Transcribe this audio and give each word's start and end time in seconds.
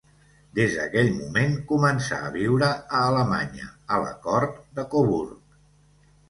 Des 0.59 0.77
d'aquell 0.77 1.11
moment 1.17 1.53
començà 1.71 2.17
a 2.29 2.31
viure 2.37 2.69
a 2.77 3.03
Alemanya 3.11 3.69
a 3.97 4.01
la 4.07 4.15
cort 4.25 4.59
de 4.81 4.87
Coburg. 4.97 5.37